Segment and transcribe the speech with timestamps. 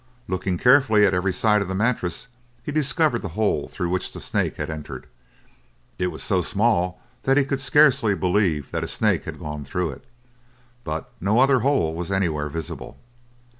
[0.27, 2.25] Looking carefully at every side of the mattress
[2.63, 5.05] he discovered the hole through which the snake had entered.
[5.99, 9.91] It was so small that he could scarcely believe that a snake had gone through
[9.91, 10.05] it,
[10.83, 12.97] but no other hole was anywhere visible.